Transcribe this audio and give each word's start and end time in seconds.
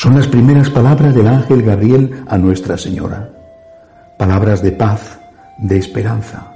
son 0.00 0.14
las 0.14 0.28
primeras 0.28 0.70
palabras 0.70 1.14
del 1.14 1.28
ángel 1.28 1.60
Gabriel 1.62 2.24
a 2.26 2.38
Nuestra 2.38 2.78
Señora. 2.78 3.28
Palabras 4.18 4.62
de 4.62 4.72
paz, 4.72 5.20
de 5.58 5.76
esperanza. 5.76 6.54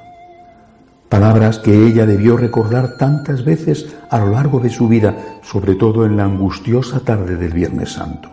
Palabras 1.10 1.58
que 1.58 1.86
ella 1.86 2.06
debió 2.06 2.38
recordar 2.38 2.96
tantas 2.96 3.44
veces 3.44 3.94
a 4.08 4.18
lo 4.18 4.30
largo 4.30 4.60
de 4.60 4.70
su 4.70 4.88
vida, 4.88 5.14
sobre 5.42 5.74
todo 5.74 6.06
en 6.06 6.16
la 6.16 6.24
angustiosa 6.24 7.00
tarde 7.00 7.36
del 7.36 7.52
Viernes 7.52 7.92
Santo. 7.92 8.30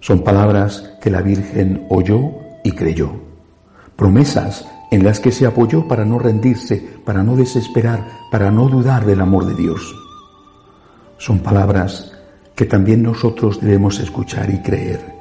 Son 0.00 0.24
palabras 0.24 0.94
que 1.02 1.10
la 1.10 1.20
Virgen 1.20 1.84
oyó 1.90 2.30
y 2.64 2.72
creyó. 2.72 3.10
Promesas 3.96 4.66
en 4.92 5.04
las 5.04 5.20
que 5.20 5.30
se 5.30 5.44
apoyó 5.44 5.86
para 5.86 6.06
no 6.06 6.18
rendirse, 6.18 6.82
para 7.04 7.22
no 7.22 7.36
desesperar, 7.36 8.08
para 8.30 8.50
no 8.50 8.66
dudar 8.70 9.04
del 9.04 9.20
amor 9.20 9.44
de 9.44 9.54
Dios. 9.56 9.94
Son 11.18 11.40
palabras 11.40 12.13
que 12.54 12.66
también 12.66 13.02
nosotros 13.02 13.60
debemos 13.60 13.98
escuchar 13.98 14.50
y 14.50 14.58
creer, 14.58 15.14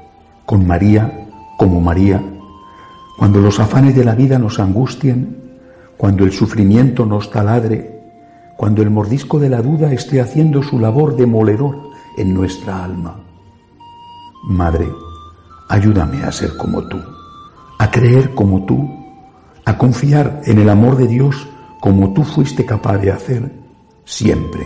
con 0.45 0.67
María 0.67 1.27
como 1.57 1.81
María, 1.81 2.21
cuando 3.17 3.39
los 3.39 3.59
afanes 3.59 3.95
de 3.95 4.03
la 4.03 4.15
vida 4.15 4.39
nos 4.39 4.59
angustien, 4.59 5.37
cuando 5.97 6.25
el 6.25 6.31
sufrimiento 6.31 7.05
nos 7.05 7.29
taladre, 7.29 8.01
cuando 8.57 8.81
el 8.81 8.89
mordisco 8.89 9.39
de 9.39 9.49
la 9.49 9.61
duda 9.61 9.91
esté 9.93 10.19
haciendo 10.21 10.63
su 10.63 10.79
labor 10.79 11.15
demoledor 11.15 11.91
en 12.17 12.33
nuestra 12.33 12.83
alma. 12.83 13.19
Madre, 14.43 14.87
ayúdame 15.69 16.23
a 16.23 16.31
ser 16.31 16.57
como 16.57 16.87
tú, 16.87 16.97
a 17.79 17.89
creer 17.89 18.33
como 18.33 18.65
tú, 18.65 18.89
a 19.65 19.77
confiar 19.77 20.41
en 20.45 20.59
el 20.59 20.69
amor 20.69 20.97
de 20.97 21.07
Dios 21.07 21.47
como 21.79 22.13
tú 22.13 22.23
fuiste 22.23 22.65
capaz 22.65 22.97
de 22.97 23.11
hacer 23.11 23.51
siempre. 24.05 24.65